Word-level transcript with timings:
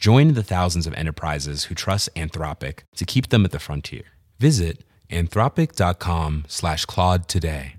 Join 0.00 0.32
the 0.32 0.42
thousands 0.42 0.86
of 0.86 0.94
enterprises 0.94 1.64
who 1.64 1.74
trust 1.74 2.08
Anthropic 2.16 2.84
to 2.96 3.04
keep 3.04 3.28
them 3.28 3.44
at 3.44 3.50
the 3.50 3.58
frontier. 3.58 4.04
Visit 4.38 4.82
anthropic.com 5.10 6.44
slash 6.48 6.86
Claude 6.86 7.28
today. 7.28 7.76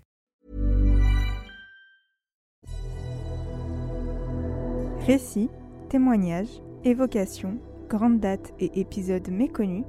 Récits, 5.07 5.49
témoignages, 5.89 6.61
évocations, 6.83 7.57
grandes 7.89 8.19
dates 8.19 8.53
et 8.59 8.79
épisodes 8.79 9.27
méconnus, 9.31 9.85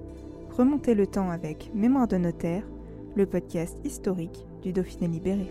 remontez 0.56 0.94
le 0.94 1.06
temps 1.06 1.30
avec 1.30 1.70
Mémoire 1.74 2.08
de 2.08 2.16
notaire, 2.16 2.62
le 3.14 3.26
podcast 3.26 3.76
historique 3.84 4.46
du 4.62 4.72
Dauphiné 4.72 5.06
libéré. 5.06 5.50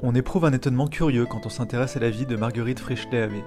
On 0.00 0.14
éprouve 0.14 0.44
un 0.44 0.52
étonnement 0.52 0.86
curieux 0.86 1.26
quand 1.26 1.44
on 1.44 1.50
s'intéresse 1.50 1.96
à 1.96 2.00
la 2.00 2.10
vie 2.10 2.24
de 2.24 2.36
Marguerite 2.36 2.78
Frischlet-Havé. 2.78 3.42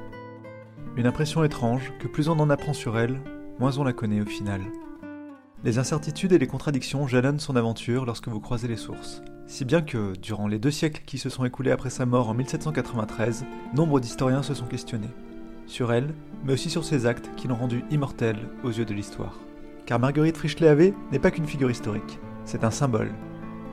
Une 0.98 1.08
impression 1.08 1.44
étrange 1.46 1.94
que 2.00 2.08
plus 2.08 2.28
on 2.28 2.38
en 2.40 2.50
apprend 2.50 2.74
sur 2.74 2.98
elle, 3.00 3.22
moins 3.60 3.78
on 3.78 3.86
la 3.86 3.94
connaît 3.94 4.20
au 4.20 4.26
final. 4.26 4.62
Les 5.64 5.80
incertitudes 5.80 6.34
et 6.34 6.38
les 6.38 6.48
contradictions 6.48 7.08
jalonnent 7.08 7.40
son 7.40 7.56
aventure 7.56 8.06
lorsque 8.06 8.28
vous 8.28 8.42
croisez 8.42 8.68
les 8.68 8.76
sources. 8.76 9.22
Si 9.48 9.64
bien 9.64 9.82
que, 9.82 10.14
durant 10.22 10.48
les 10.48 10.60
deux 10.60 10.72
siècles 10.72 11.04
qui 11.06 11.18
se 11.18 11.30
sont 11.30 11.46
écoulés 11.46 11.72
après 11.72 11.90
sa 11.90 12.06
mort 12.06 12.28
en 12.30 12.34
1793, 12.34 13.46
nombre 13.74 14.02
d'historiens 14.02 14.44
se 14.44 14.54
sont 14.54 14.66
questionnés. 14.66 15.12
Sur 15.66 15.94
elle, 15.94 16.14
mais 16.44 16.54
aussi 16.54 16.70
sur 16.70 16.84
ses 16.84 17.06
actes 17.06 17.30
qui 17.38 17.48
l'ont 17.48 17.56
rendue 17.56 17.86
immortelle 17.90 18.50
aux 18.64 18.72
yeux 18.72 18.86
de 18.86 18.94
l'histoire. 18.94 19.40
Car 19.86 19.98
Marguerite 19.98 20.38
Frischlet-Havé 20.38 20.94
n'est 21.12 21.20
pas 21.20 21.32
qu'une 21.32 21.48
figure 21.48 21.72
historique, 21.72 22.20
c'est 22.44 22.66
un 22.66 22.72
symbole. 22.72 23.12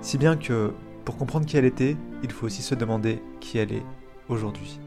Si 0.03 0.19
bien 0.19 0.37
que, 0.37 0.73
pour 1.05 1.17
comprendre 1.17 1.47
qui 1.47 1.57
elle 1.57 1.65
était, 1.65 1.97
il 2.23 2.31
faut 2.31 2.47
aussi 2.47 2.63
se 2.63 2.77
demander 2.77 3.21
qui 3.41 3.59
elle 3.59 3.73
est 3.73 3.87
aujourd'hui. 4.29 4.79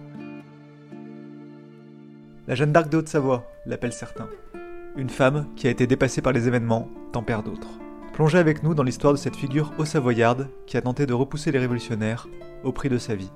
La 2.47 2.55
Jeanne 2.55 2.71
d'Arc 2.71 2.89
de 2.89 2.97
Haute-Savoie, 2.97 3.45
l'appellent 3.67 3.93
certains. 3.93 4.27
Une 4.97 5.11
femme 5.11 5.45
qui 5.55 5.67
a 5.67 5.69
été 5.69 5.85
dépassée 5.85 6.23
par 6.23 6.33
les 6.33 6.47
événements, 6.47 6.89
tempère 7.11 7.43
d'autres. 7.43 7.67
Plongez 8.13 8.39
avec 8.39 8.63
nous 8.63 8.73
dans 8.73 8.81
l'histoire 8.81 9.13
de 9.13 9.17
cette 9.19 9.35
figure 9.35 9.71
haut-savoyarde 9.77 10.49
qui 10.65 10.75
a 10.75 10.81
tenté 10.81 11.05
de 11.05 11.13
repousser 11.13 11.51
les 11.51 11.59
révolutionnaires 11.59 12.27
au 12.63 12.71
prix 12.71 12.89
de 12.89 12.97
sa 12.97 13.13
vie, 13.13 13.31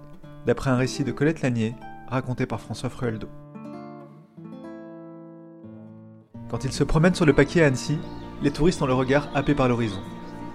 d'après 0.47 0.71
un 0.71 0.75
récit 0.75 1.03
de 1.03 1.11
Colette 1.11 1.43
Lanier 1.43 1.75
raconté 2.07 2.47
par 2.47 2.59
François 2.59 2.89
Frueldo. 2.89 3.27
Quand 6.49 6.63
il 6.65 6.71
se 6.71 6.83
promène 6.83 7.13
sur 7.13 7.27
le 7.27 7.33
paquet 7.33 7.61
à 7.61 7.67
Annecy, 7.67 7.99
les 8.41 8.51
touristes 8.51 8.81
ont 8.81 8.87
le 8.87 8.93
regard 8.93 9.29
happé 9.35 9.53
par 9.53 9.67
l'horizon, 9.67 10.01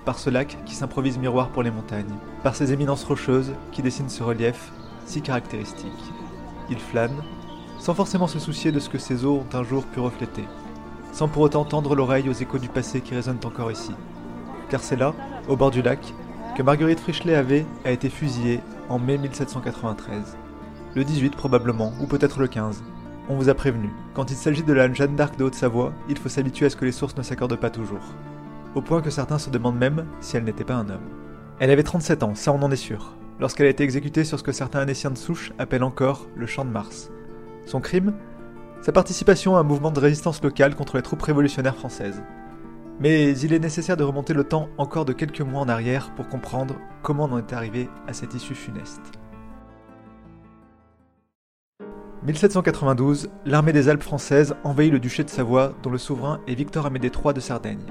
par 0.05 0.19
ce 0.19 0.29
lac 0.29 0.59
qui 0.67 0.75
s'improvise 0.75 1.19
miroir 1.19 1.51
pour 1.51 1.63
les 1.63 1.71
montagnes, 1.71 2.17
par 2.43 2.57
ces 2.57 2.73
éminences 2.73 3.05
rocheuses 3.05 3.53
qui 3.71 3.83
dessinent 3.83 4.09
ce 4.09 4.25
relief 4.25 4.73
si 5.07 5.23
caractéristique. 5.23 5.93
Ils 6.69 6.79
flânent, 6.79 7.23
sans 7.81 7.95
forcément 7.95 8.27
se 8.27 8.39
soucier 8.39 8.73
de 8.73 8.79
ce 8.79 8.91
que 8.91 8.99
ces 8.99 9.25
eaux 9.25 9.39
ont 9.43 9.57
un 9.57 9.65
jour 9.65 9.85
pu 9.87 10.01
refléter, 10.01 10.45
sans 11.13 11.29
pour 11.29 11.43
autant 11.43 11.65
tendre 11.65 11.97
l'oreille 11.97 12.29
aux 12.29 12.35
échos 12.35 12.59
du 12.59 12.69
passé 12.69 13.01
qui 13.01 13.15
résonnent 13.15 13.41
encore 13.45 13.73
ici. 13.73 13.93
Car 14.69 14.83
c'est 14.83 14.97
là, 14.97 15.15
au 15.49 15.57
bord 15.57 15.71
du 15.71 15.81
lac, 15.81 16.15
que 16.57 16.63
Marguerite 16.63 17.01
Frischlet 17.01 17.35
avait 17.35 17.65
été 17.87 18.11
fusillée 18.11 18.61
en 18.91 18.99
mai 18.99 19.17
1793. 19.17 20.37
Le 20.95 21.05
18 21.05 21.35
probablement, 21.35 21.93
ou 22.01 22.07
peut-être 22.07 22.39
le 22.39 22.49
15. 22.49 22.83
On 23.31 23.37
vous 23.37 23.49
a 23.49 23.55
prévenu, 23.55 23.91
quand 24.15 24.31
il 24.31 24.37
s'agit 24.37 24.63
de 24.63 24.73
la 24.73 24.93
Jeanne 24.93 25.17
d'Arc 25.17 25.39
de 25.39 25.45
Haute-Savoie, 25.45 25.93
il 26.09 26.19
faut 26.19 26.29
s'habituer 26.29 26.67
à 26.67 26.71
ce 26.71 26.77
que 26.77 26.85
les 26.85 26.93
sources 26.93 27.17
ne 27.17 27.23
s'accordent 27.23 27.57
pas 27.57 27.71
toujours. 27.71 28.15
Au 28.75 28.83
point 28.83 29.01
que 29.01 29.11
certains 29.11 29.39
se 29.39 29.51
demandent 29.51 29.79
même 29.79 30.05
si 30.21 30.37
elle 30.37 30.45
n'était 30.45 30.65
pas 30.65 30.75
un 30.75 30.91
homme. 30.91 31.09
Elle 31.59 31.71
avait 31.71 31.83
37 31.83 32.25
ans, 32.25 32.35
ça 32.35 32.53
on 32.53 32.63
en 32.63 32.71
est 32.71 32.77
sûr, 32.77 33.17
lorsqu'elle 33.39 33.67
a 33.67 33.71
été 33.71 33.85
exécutée 33.85 34.25
sur 34.25 34.39
ce 34.39 34.45
que 34.45 34.53
certains 34.53 34.81
Annéciens 34.81 35.11
de 35.11 35.19
souche 35.19 35.53
appellent 35.59 35.83
encore 35.83 36.27
le 36.37 36.47
Champ 36.47 36.65
de 36.65 36.71
Mars. 36.71 37.11
Son 37.67 37.81
crime 37.81 38.15
sa 38.83 38.93
participation 38.93 39.57
à 39.57 39.61
un 39.61 39.63
mouvement 39.63 39.91
de 39.91 40.01
résistance 40.01 40.43
locale 40.43 40.75
contre 40.75 40.97
les 40.97 41.03
troupes 41.03 41.21
révolutionnaires 41.21 41.77
françaises. 41.77 42.23
Mais 42.99 43.37
il 43.39 43.53
est 43.53 43.59
nécessaire 43.59 43.97
de 43.97 44.05
remonter 44.05 44.33
le 44.33 44.45
temps 44.45 44.69
encore 44.79 45.05
de 45.05 45.13
quelques 45.13 45.43
mois 45.43 45.61
en 45.61 45.69
arrière 45.69 46.15
pour 46.15 46.29
comprendre 46.29 46.77
comment 47.03 47.25
on 47.25 47.33
en 47.33 47.39
est 47.39 47.53
arrivé 47.53 47.89
à 48.07 48.15
cette 48.15 48.35
issue 48.35 48.55
funeste. 48.55 49.03
1792, 52.23 53.31
l'armée 53.47 53.73
des 53.73 53.89
Alpes 53.89 54.03
françaises 54.03 54.55
envahit 54.65 54.93
le 54.93 54.99
duché 54.99 55.25
de 55.25 55.31
Savoie, 55.31 55.73
dont 55.83 55.91
le 55.91 55.99
souverain 55.99 56.41
est 56.47 56.55
Victor 56.55 56.85
Amédée 56.87 57.11
III 57.11 57.33
de 57.35 57.41
Sardaigne. 57.41 57.87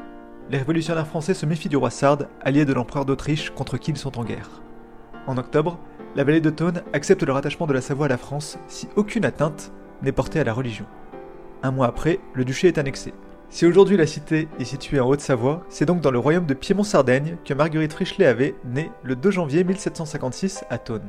Les 0.52 0.60
révolutionnaires 0.60 1.08
français 1.08 1.34
se 1.36 1.46
méfient 1.46 1.70
du 1.70 1.78
roi 1.78 1.90
Sarde, 1.90 2.28
allié 2.42 2.66
de 2.66 2.74
l'empereur 2.74 3.06
d'Autriche 3.06 3.52
contre 3.52 3.78
qui 3.78 3.92
ils 3.92 3.98
sont 3.98 4.20
en 4.20 4.24
guerre. 4.24 4.62
En 5.28 5.38
octobre, 5.38 5.80
la 6.16 6.24
vallée 6.24 6.42
de 6.42 6.50
Thône 6.50 6.82
accepte 6.94 7.24
le 7.24 7.34
rattachement 7.34 7.68
de 7.68 7.74
la 7.74 7.82
Savoie 7.82 8.08
à 8.08 8.10
la 8.10 8.18
France 8.18 8.58
si 8.68 8.88
aucune 8.96 9.26
atteinte 9.26 9.72
n'est 10.02 10.12
porté 10.12 10.40
à 10.40 10.44
la 10.44 10.54
religion. 10.54 10.86
Un 11.62 11.72
mois 11.72 11.88
après, 11.88 12.20
le 12.34 12.46
duché 12.46 12.68
est 12.68 12.78
annexé. 12.78 13.14
Si 13.50 13.66
aujourd'hui 13.66 13.98
la 13.98 14.08
cité 14.08 14.48
est 14.60 14.66
située 14.66 15.00
en 15.00 15.08
Haute-Savoie, 15.08 15.64
c'est 15.70 15.86
donc 15.86 16.02
dans 16.02 16.12
le 16.12 16.20
royaume 16.20 16.46
de 16.46 16.54
Piémont-Sardaigne 16.54 17.38
que 17.44 17.54
Marguerite 17.54 17.94
Frischlet 17.94 18.26
avait 18.26 18.56
né 18.64 18.92
le 19.04 19.16
2 19.16 19.32
janvier 19.32 19.64
1756 19.64 20.66
à 20.70 20.78
Thône. 20.78 21.08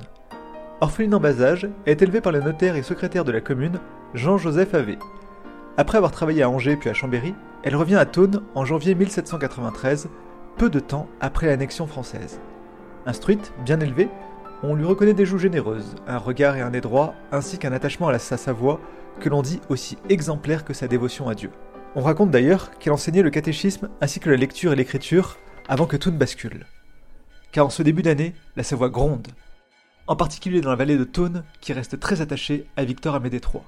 Orpheline 0.80 1.14
en 1.14 1.20
bas 1.20 1.42
âge, 1.42 1.68
elle 1.84 1.92
est 1.92 2.02
élevée 2.02 2.22
par 2.22 2.32
le 2.32 2.40
notaire 2.40 2.76
et 2.76 2.82
secrétaire 2.82 3.24
de 3.24 3.32
la 3.32 3.42
commune, 3.42 3.78
Jean-Joseph 4.14 4.74
Havé. 4.74 4.98
Après 5.76 5.98
avoir 5.98 6.12
travaillé 6.12 6.42
à 6.42 6.50
Angers 6.50 6.76
puis 6.76 6.88
à 6.88 6.94
Chambéry, 6.94 7.34
elle 7.62 7.76
revient 7.76 7.96
à 7.96 8.06
Thône 8.06 8.42
en 8.54 8.64
janvier 8.64 8.94
1793, 8.94 10.08
peu 10.56 10.70
de 10.70 10.80
temps 10.80 11.08
après 11.20 11.46
l'annexion 11.46 11.86
française. 11.86 12.40
Instruite, 13.04 13.52
bien 13.64 13.80
élevée, 13.80 14.08
on 14.62 14.74
lui 14.74 14.84
reconnaît 14.84 15.14
des 15.14 15.24
joues 15.24 15.38
généreuses, 15.38 15.94
un 16.06 16.18
regard 16.18 16.56
et 16.56 16.60
un 16.60 16.70
nez 16.70 16.80
droit, 16.80 17.14
ainsi 17.32 17.58
qu'un 17.58 17.72
attachement 17.72 18.08
à 18.08 18.18
sa 18.18 18.36
Savoie 18.36 18.80
que 19.18 19.28
l'on 19.28 19.42
dit 19.42 19.60
aussi 19.68 19.96
exemplaire 20.08 20.64
que 20.64 20.74
sa 20.74 20.86
dévotion 20.86 21.28
à 21.28 21.34
Dieu. 21.34 21.50
On 21.96 22.02
raconte 22.02 22.30
d'ailleurs 22.30 22.70
qu'elle 22.78 22.92
enseignait 22.92 23.22
le 23.22 23.30
catéchisme 23.30 23.88
ainsi 24.00 24.20
que 24.20 24.30
la 24.30 24.36
lecture 24.36 24.72
et 24.72 24.76
l'écriture 24.76 25.38
avant 25.68 25.86
que 25.86 25.96
tout 25.96 26.10
ne 26.10 26.18
bascule. 26.18 26.66
Car 27.52 27.66
en 27.66 27.70
ce 27.70 27.82
début 27.82 28.02
d'année, 28.02 28.34
la 28.56 28.62
Savoie 28.62 28.90
gronde, 28.90 29.28
en 30.06 30.16
particulier 30.16 30.60
dans 30.60 30.70
la 30.70 30.76
vallée 30.76 30.98
de 30.98 31.04
Thône 31.04 31.42
qui 31.60 31.72
reste 31.72 31.98
très 31.98 32.20
attachée 32.20 32.66
à 32.76 32.84
Victor 32.84 33.14
Amédée 33.14 33.40
III. 33.40 33.62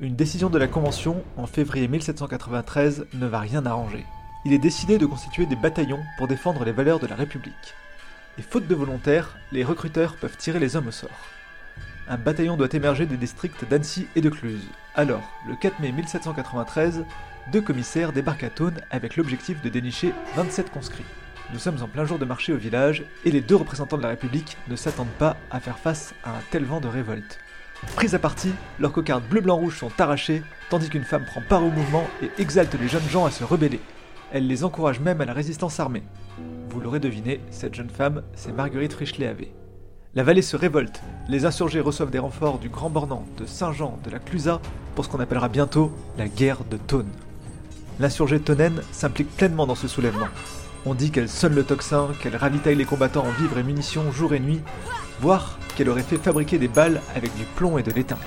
Une 0.00 0.16
décision 0.16 0.48
de 0.48 0.58
la 0.58 0.68
Convention 0.68 1.24
en 1.36 1.46
février 1.46 1.88
1793 1.88 3.06
ne 3.14 3.26
va 3.26 3.40
rien 3.40 3.66
arranger. 3.66 4.04
Il 4.44 4.52
est 4.52 4.58
décidé 4.58 4.98
de 4.98 5.06
constituer 5.06 5.46
des 5.46 5.56
bataillons 5.56 6.02
pour 6.18 6.28
défendre 6.28 6.64
les 6.64 6.72
valeurs 6.72 7.00
de 7.00 7.06
la 7.06 7.16
République 7.16 7.74
et 8.38 8.42
faute 8.42 8.66
de 8.66 8.74
volontaires, 8.74 9.36
les 9.52 9.64
recruteurs 9.64 10.14
peuvent 10.14 10.36
tirer 10.36 10.58
les 10.58 10.76
hommes 10.76 10.88
au 10.88 10.92
sort. 10.92 11.26
Un 12.08 12.16
bataillon 12.16 12.56
doit 12.56 12.72
émerger 12.72 13.06
des 13.06 13.16
districts 13.16 13.68
d'Annecy 13.68 14.06
et 14.14 14.20
de 14.20 14.30
Cluse. 14.30 14.68
Alors, 14.94 15.28
le 15.48 15.56
4 15.56 15.80
mai 15.80 15.92
1793, 15.92 17.04
deux 17.52 17.60
commissaires 17.60 18.12
débarquent 18.12 18.44
à 18.44 18.50
Thône 18.50 18.80
avec 18.90 19.16
l'objectif 19.16 19.60
de 19.62 19.68
dénicher 19.68 20.12
27 20.36 20.70
conscrits. 20.70 21.04
Nous 21.52 21.58
sommes 21.58 21.82
en 21.82 21.88
plein 21.88 22.04
jour 22.04 22.18
de 22.18 22.24
marché 22.24 22.52
au 22.52 22.56
village 22.56 23.04
et 23.24 23.30
les 23.30 23.40
deux 23.40 23.56
représentants 23.56 23.96
de 23.96 24.02
la 24.02 24.10
République 24.10 24.56
ne 24.68 24.76
s'attendent 24.76 25.06
pas 25.18 25.36
à 25.50 25.60
faire 25.60 25.78
face 25.78 26.14
à 26.24 26.30
un 26.30 26.40
tel 26.50 26.64
vent 26.64 26.80
de 26.80 26.88
révolte. 26.88 27.38
Pris 27.94 28.14
à 28.14 28.18
partie, 28.18 28.52
leurs 28.80 28.92
cocardes 28.92 29.28
bleu-blanc-rouge 29.28 29.78
sont 29.78 29.92
arrachées, 29.98 30.42
tandis 30.70 30.88
qu'une 30.88 31.04
femme 31.04 31.24
prend 31.24 31.42
part 31.42 31.64
au 31.64 31.70
mouvement 31.70 32.08
et 32.22 32.30
exalte 32.40 32.74
les 32.80 32.88
jeunes 32.88 33.08
gens 33.10 33.26
à 33.26 33.30
se 33.30 33.44
rebeller. 33.44 33.80
Elle 34.32 34.48
les 34.48 34.64
encourage 34.64 34.98
même 34.98 35.20
à 35.20 35.24
la 35.24 35.32
résistance 35.32 35.78
armée. 35.78 36.02
Vous 36.70 36.80
l'aurez 36.80 36.98
deviné, 36.98 37.40
cette 37.50 37.74
jeune 37.74 37.90
femme, 37.90 38.22
c'est 38.34 38.52
Marguerite 38.52 38.92
Frischlet-Havé. 38.92 39.52
La 40.14 40.24
vallée 40.24 40.42
se 40.42 40.56
révolte, 40.56 41.00
les 41.28 41.44
insurgés 41.44 41.80
reçoivent 41.80 42.10
des 42.10 42.18
renforts 42.18 42.58
du 42.58 42.68
Grand 42.68 42.90
Bornand, 42.90 43.24
de 43.38 43.46
Saint-Jean, 43.46 43.98
de 44.02 44.10
la 44.10 44.18
Clusaz, 44.18 44.60
pour 44.94 45.04
ce 45.04 45.10
qu'on 45.10 45.20
appellera 45.20 45.48
bientôt 45.48 45.92
la 46.18 46.26
guerre 46.26 46.64
de 46.70 46.76
Thône. 46.76 47.10
L'insurgée 48.00 48.40
tonnaine 48.40 48.82
s'implique 48.92 49.34
pleinement 49.36 49.66
dans 49.66 49.74
ce 49.74 49.88
soulèvement. 49.88 50.28
On 50.86 50.94
dit 50.94 51.10
qu'elle 51.10 51.28
sonne 51.28 51.54
le 51.54 51.64
tocsin, 51.64 52.08
qu'elle 52.20 52.36
ravitaille 52.36 52.76
les 52.76 52.84
combattants 52.84 53.26
en 53.26 53.40
vivres 53.40 53.58
et 53.58 53.62
munitions 53.62 54.10
jour 54.10 54.34
et 54.34 54.40
nuit, 54.40 54.60
voire 55.20 55.58
qu'elle 55.76 55.88
aurait 55.88 56.02
fait 56.02 56.18
fabriquer 56.18 56.58
des 56.58 56.68
balles 56.68 57.00
avec 57.14 57.34
du 57.36 57.44
plomb 57.44 57.78
et 57.78 57.82
de 57.82 57.92
l'étain. 57.92 58.18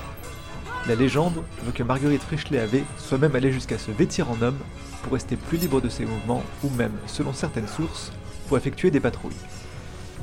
La 0.87 0.95
légende 0.95 1.43
veut 1.63 1.71
que 1.71 1.83
Marguerite 1.83 2.23
Frischlet-Havé 2.23 2.83
soit 2.97 3.17
même 3.17 3.35
allée 3.35 3.51
jusqu'à 3.51 3.77
se 3.77 3.91
vêtir 3.91 4.31
en 4.31 4.41
homme 4.41 4.57
pour 5.03 5.13
rester 5.13 5.35
plus 5.35 5.57
libre 5.57 5.81
de 5.81 5.89
ses 5.89 6.05
mouvements 6.05 6.43
ou 6.63 6.69
même, 6.71 6.93
selon 7.05 7.33
certaines 7.33 7.67
sources, 7.67 8.11
pour 8.47 8.57
effectuer 8.57 8.89
des 8.89 8.99
patrouilles. 8.99 9.33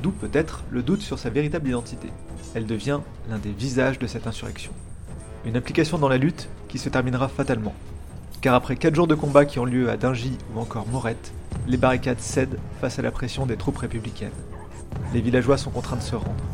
D'où 0.02 0.10
peut-être 0.10 0.64
le 0.70 0.82
doute 0.82 1.02
sur 1.02 1.18
sa 1.18 1.30
véritable 1.30 1.68
identité. 1.68 2.08
Elle 2.54 2.66
devient 2.66 3.00
l'un 3.30 3.38
des 3.38 3.52
visages 3.52 3.98
de 3.98 4.06
cette 4.06 4.26
insurrection. 4.26 4.72
Une 5.44 5.56
implication 5.56 5.98
dans 5.98 6.08
la 6.08 6.18
lutte 6.18 6.48
qui 6.68 6.78
se 6.78 6.88
terminera 6.88 7.28
fatalement. 7.28 7.74
car 8.40 8.54
après 8.54 8.76
4 8.76 8.94
jours 8.94 9.06
de 9.06 9.14
combat 9.14 9.44
qui 9.44 9.58
ont 9.58 9.64
lieu 9.64 9.90
à 9.90 9.96
Dingy 9.96 10.38
ou 10.54 10.60
encore 10.60 10.86
Morette, 10.88 11.32
les 11.66 11.76
barricades 11.76 12.20
cèdent 12.20 12.58
face 12.80 12.98
à 12.98 13.02
la 13.02 13.10
pression 13.10 13.46
des 13.46 13.56
troupes 13.56 13.78
républicaines. 13.78 14.30
Les 15.12 15.20
villageois 15.20 15.58
sont 15.58 15.70
contraints 15.70 15.96
de 15.96 16.02
se 16.02 16.16
rendre. 16.16 16.44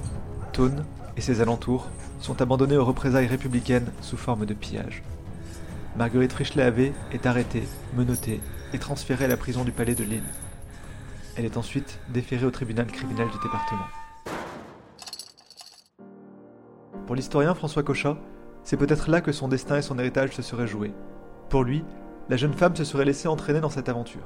Thône 0.53 0.85
et 1.17 1.21
ses 1.21 1.41
alentours 1.41 1.89
sont 2.21 2.41
abandonnés 2.41 2.77
aux 2.77 2.85
représailles 2.85 3.27
républicaines 3.27 3.91
sous 4.01 4.17
forme 4.17 4.47
de 4.47 4.55
pillage. 4.55 5.03
Marguerite 5.97 6.33
Frischlet 6.33 6.93
est 7.13 7.27
arrêtée, 7.27 7.65
menottée 7.95 8.41
et 8.73 8.79
transférée 8.79 9.27
à 9.27 9.29
la 9.29 9.37
prison 9.37 9.65
du 9.65 9.73
palais 9.73 9.95
de 9.95 10.05
Lille. 10.05 10.23
Elle 11.37 11.45
est 11.45 11.57
ensuite 11.57 11.99
déférée 12.09 12.47
au 12.47 12.51
tribunal 12.51 12.87
criminel 12.87 13.29
du 13.29 13.39
département. 13.43 13.87
Pour 17.07 17.17
l'historien 17.17 17.55
François 17.55 17.83
Cochat, 17.83 18.17
c'est 18.65 18.77
peut-être 18.77 19.11
là 19.11 19.21
que 19.21 19.33
son 19.33 19.49
destin 19.49 19.77
et 19.77 19.83
son 19.83 19.99
héritage 19.99 20.31
se 20.31 20.43
seraient 20.43 20.67
joués. 20.67 20.95
Pour 21.49 21.65
lui, 21.65 21.85
la 22.29 22.37
jeune 22.37 22.55
femme 22.55 22.77
se 22.77 22.85
serait 22.85 23.05
laissée 23.05 23.29
entraîner 23.29 23.61
dans 23.61 23.71
cette 23.71 23.89
aventure. 23.89 24.25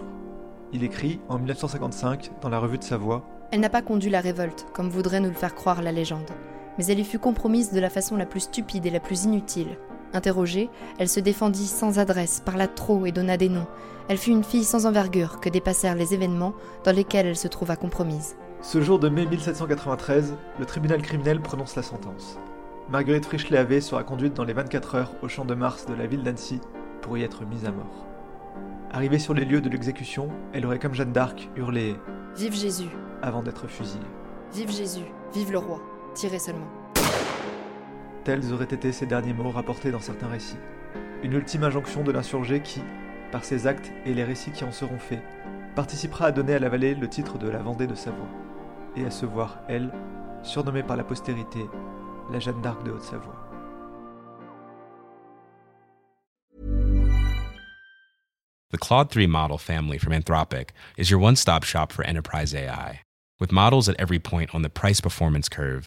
Il 0.73 0.85
écrit, 0.85 1.21
en 1.29 1.39
1955, 1.39 2.31
dans 2.41 2.49
la 2.49 2.59
revue 2.59 2.79
de 2.79 2.85
Savoie 2.85 3.25
Elle 3.51 3.61
n'a 3.61 3.71
pas 3.71 3.83
conduit 3.83 4.11
la 4.11 4.21
révolte, 4.21 4.67
comme 4.73 4.89
voudrait 4.89 5.21
nous 5.21 5.31
le 5.31 5.35
faire 5.35 5.55
croire 5.55 5.81
la 5.81 5.93
légende, 5.93 6.31
mais 6.79 6.87
elle 6.87 7.01
y 7.01 7.05
fut 7.05 7.19
compromise 7.19 7.73
de 7.73 7.81
la 7.81 7.91
façon 7.91 8.17
la 8.17 8.27
plus 8.27 8.41
stupide 8.41 8.87
et 8.87 8.91
la 8.91 9.01
plus 9.01 9.25
inutile. 9.25 9.79
Interrogée, 10.13 10.71
elle 10.99 11.09
se 11.09 11.21
défendit 11.21 11.67
sans 11.67 11.99
adresse, 11.99 12.41
parla 12.45 12.69
trop 12.69 13.07
et 13.07 13.13
donna 13.13 13.37
des 13.37 13.49
noms. 13.49 13.67
Elle 14.09 14.19
fut 14.19 14.31
une 14.31 14.45
fille 14.45 14.65
sans 14.65 14.87
envergure 14.87 15.41
que 15.41 15.49
dépassèrent 15.49 15.97
les 15.97 16.15
événements 16.15 16.55
dans 16.85 16.93
lesquels 16.93 17.27
elle 17.27 17.37
se 17.37 17.49
trouva 17.49 17.77
compromise. 17.77 18.37
Ce 18.63 18.81
jour 18.81 18.99
de 18.99 19.09
mai 19.09 19.27
1793, 19.27 20.35
le 20.59 20.65
tribunal 20.65 21.03
criminel 21.03 21.41
prononce 21.41 21.77
la 21.77 21.83
sentence. 21.83 22.39
Marguerite 22.89 23.27
Frischlet 23.27 23.81
sera 23.81 24.05
conduite 24.05 24.35
dans 24.35 24.45
les 24.45 24.53
24 24.53 24.95
heures 24.95 25.13
au 25.23 25.29
champ 25.29 25.45
de 25.45 25.55
Mars 25.55 25.87
de 25.87 25.95
la 25.95 26.07
ville 26.07 26.23
d'Annecy 26.23 26.61
pour 27.03 27.19
y 27.19 27.23
être 27.23 27.45
mise 27.45 27.65
à 27.65 27.73
mort. 27.73 28.07
Arrivée 28.93 29.19
sur 29.19 29.35
les 29.35 29.45
lieux 29.45 29.61
de 29.61 29.69
l'exécution, 29.69 30.29
elle 30.53 30.65
aurait 30.65 30.79
comme 30.79 30.95
Jeanne 30.95 31.13
d'Arc 31.13 31.51
hurlé 31.57 31.97
Vive 32.37 32.55
Jésus 32.55 32.91
avant 33.23 33.43
d'être 33.43 33.67
fusillée. 33.67 34.01
Vive 34.55 34.71
Jésus, 34.71 35.05
vive 35.35 35.53
le 35.53 35.59
roi, 35.59 35.81
tirez 36.17 36.39
seulement. 36.39 36.67
Tels 38.25 38.53
auraient 38.53 38.65
été 38.65 38.91
ces 38.91 39.07
derniers 39.07 39.35
mots 39.35 39.51
rapportés 39.51 39.91
dans 39.91 40.01
certains 40.01 40.29
récits. 40.29 40.57
Une 41.23 41.35
ultime 41.35 41.65
injonction 41.65 42.03
de 42.03 42.11
l'insurgé 42.11 42.61
qui, 42.61 42.83
par 43.31 43.45
ses 43.45 43.67
actes 43.67 43.93
et 44.05 44.15
les 44.15 44.25
récits 44.25 44.51
qui 44.51 44.65
en 44.65 44.73
seront 44.73 44.99
faits, 44.99 45.23
participera 45.75 46.27
à 46.27 46.33
donner 46.33 46.55
à 46.55 46.59
la 46.59 46.71
vallée 46.71 46.95
le 46.95 47.09
titre 47.09 47.39
de 47.39 47.49
la 47.49 47.59
Vendée 47.59 47.87
de 47.87 47.95
Savoie, 47.95 48.29
et 48.97 49.05
à 49.05 49.11
se 49.11 49.27
voir, 49.27 49.59
elle, 49.69 49.93
surnommée 50.43 50.83
par 50.83 50.97
la 50.97 51.05
postérité 51.05 51.61
la 52.33 52.41
Jeanne 52.41 52.61
d'Arc 52.63 52.83
de 52.83 52.91
Haute-Savoie. 52.91 53.37
The 58.73 58.79
Claude 58.79 59.11
3 59.11 59.27
model 59.29 59.59
family 59.59 59.99
from 59.99 60.13
Anthropic 60.13 60.71
is 60.97 61.11
your 61.11 61.21
one 61.21 61.37
stop 61.37 61.63
shop 61.63 61.93
for 61.93 62.05
enterprise 62.05 62.55
AI. 62.55 63.03
With 63.39 63.53
models 63.53 63.89
at 63.89 63.95
every 63.99 64.19
point 64.19 64.55
on 64.55 64.63
the 64.63 64.69
price 64.69 65.01
performance 65.01 65.49
curve, 65.49 65.87